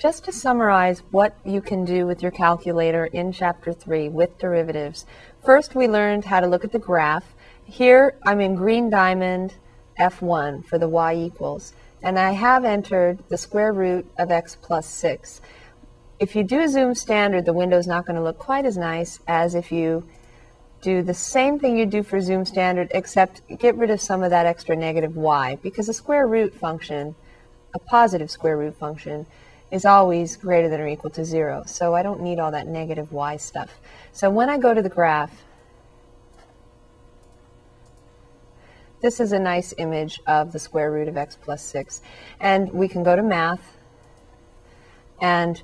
[0.00, 5.04] just to summarize what you can do with your calculator in Chapter 3 with derivatives,
[5.44, 7.34] first we learned how to look at the graph.
[7.64, 9.52] Here I'm in green diamond
[9.98, 14.86] F1 for the y equals, and I have entered the square root of x plus
[14.86, 15.42] 6.
[16.18, 18.78] If you do a zoom standard, the window is not going to look quite as
[18.78, 20.08] nice as if you
[20.80, 24.30] do the same thing you do for zoom standard, except get rid of some of
[24.30, 27.14] that extra negative y, because a square root function,
[27.74, 29.26] a positive square root function,
[29.70, 31.64] is always greater than or equal to 0.
[31.66, 33.80] So I don't need all that negative y stuff.
[34.12, 35.44] So when I go to the graph,
[39.00, 42.02] this is a nice image of the square root of x plus 6.
[42.40, 43.76] And we can go to math.
[45.20, 45.62] And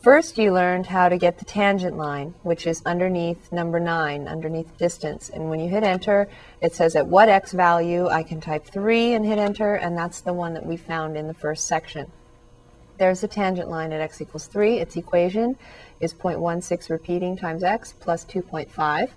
[0.00, 4.78] first you learned how to get the tangent line, which is underneath number 9, underneath
[4.78, 5.28] distance.
[5.28, 6.28] And when you hit enter,
[6.60, 10.20] it says at what x value I can type 3 and hit enter, and that's
[10.20, 12.12] the one that we found in the first section.
[12.98, 14.78] There's a tangent line at x equals 3.
[14.78, 15.56] Its equation
[16.00, 19.10] is 0.16 repeating times x plus 2.5.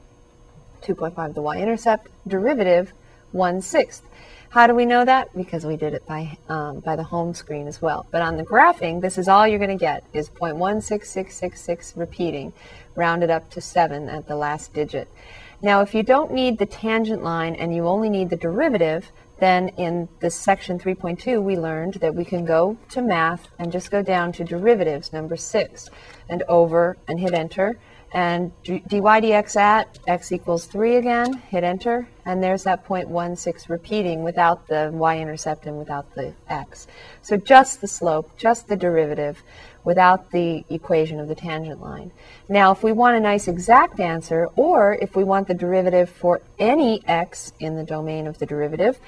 [0.82, 2.08] 2.5 the y-intercept.
[2.28, 2.94] Derivative
[3.32, 4.04] 1 sixth.
[4.50, 5.36] How do we know that?
[5.36, 8.06] Because we did it by, um, by the home screen as well.
[8.12, 12.52] But on the graphing, this is all you're going to get is 0.16666 repeating,
[12.96, 15.08] rounded up to 7 at the last digit.
[15.64, 19.70] Now, if you don't need the tangent line and you only need the derivative, then
[19.70, 24.02] in this section 3.2, we learned that we can go to math and just go
[24.02, 25.88] down to derivatives, number six,
[26.28, 27.78] and over and hit enter.
[28.14, 34.22] And dy dx at x equals 3 again, hit enter, and there's that 0.16 repeating
[34.22, 36.88] without the y-intercept and without the x.
[37.22, 39.42] So just the slope, just the derivative,
[39.86, 42.12] without the equation of the tangent line.
[42.50, 46.42] Now, if we want a nice exact answer, or if we want the derivative for
[46.60, 49.00] any x in the domain of the derivative,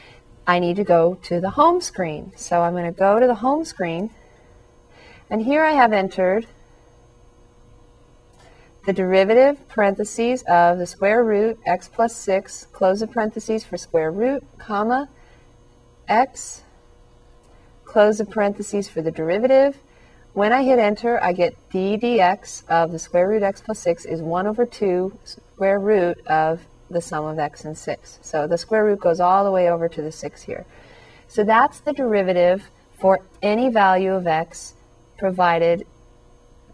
[0.48, 2.32] I need to go to the home screen.
[2.38, 4.12] So I'm going to go to the home screen,
[5.30, 6.48] and here I have entered
[8.86, 14.12] the derivative parentheses of the square root x plus 6, close the parentheses for square
[14.12, 15.10] root, comma,
[16.08, 16.64] x,
[17.86, 19.78] close the parentheses for the derivative.
[20.34, 24.06] When I hit enter, I get d dx of the square root x plus 6
[24.06, 28.20] is 1 over 2 square root of the sum of x and 6.
[28.22, 30.66] So the square root goes all the way over to the 6 here.
[31.28, 32.70] So that's the derivative
[33.00, 34.74] for any value of x
[35.18, 35.86] provided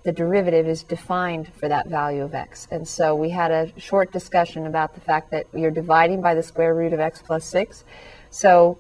[0.04, 2.68] the derivative is defined for that value of x.
[2.72, 6.44] And so we had a short discussion about the fact that you're dividing by the
[6.44, 7.84] square root of x plus 6.
[8.30, 8.78] So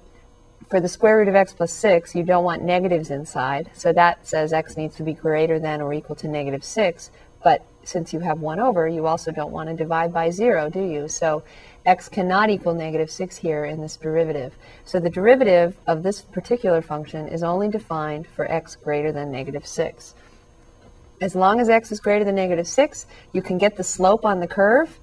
[0.69, 3.69] for the square root of x plus 6, you don't want negatives inside.
[3.73, 7.11] So that says x needs to be greater than or equal to negative 6.
[7.43, 10.81] But since you have 1 over, you also don't want to divide by 0, do
[10.81, 11.07] you?
[11.07, 11.43] So
[11.85, 14.55] x cannot equal negative 6 here in this derivative.
[14.85, 19.65] So the derivative of this particular function is only defined for x greater than negative
[19.65, 20.15] 6.
[21.21, 24.39] As long as x is greater than negative 6, you can get the slope on
[24.39, 24.99] the curve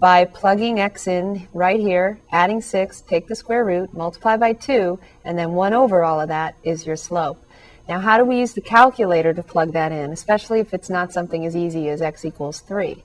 [0.00, 4.98] by plugging x in right here, adding 6, take the square root, multiply by 2,
[5.24, 7.40] and then 1 over all of that is your slope.
[7.88, 11.12] Now, how do we use the calculator to plug that in, especially if it's not
[11.12, 13.04] something as easy as x equals 3?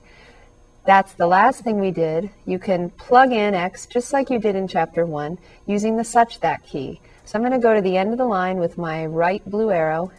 [0.84, 2.30] That's the last thing we did.
[2.44, 6.40] You can plug in x just like you did in chapter 1 using the such
[6.40, 7.00] that key.
[7.24, 9.70] So I'm going to go to the end of the line with my right blue
[9.70, 10.10] arrow.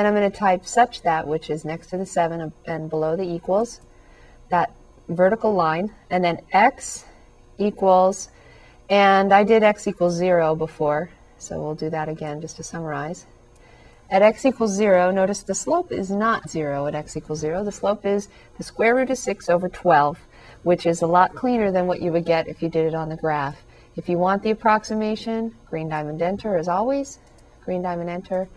[0.00, 3.16] Then I'm going to type such that, which is next to the 7 and below
[3.16, 3.82] the equals,
[4.48, 4.72] that
[5.10, 5.94] vertical line.
[6.08, 7.04] And then x
[7.58, 8.30] equals,
[8.88, 13.26] and I did x equals 0 before, so we'll do that again just to summarize.
[14.08, 17.62] At x equals 0, notice the slope is not 0 at x equals 0.
[17.62, 20.18] The slope is the square root of 6 over 12,
[20.62, 23.10] which is a lot cleaner than what you would get if you did it on
[23.10, 23.62] the graph.
[23.96, 27.18] If you want the approximation, green diamond enter as always.
[27.66, 28.48] Green diamond enter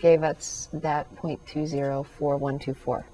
[0.00, 3.04] gave us that 0.204124.